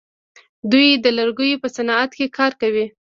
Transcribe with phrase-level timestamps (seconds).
[0.71, 2.85] دوی د لرګیو په صنعت کې کار کوي.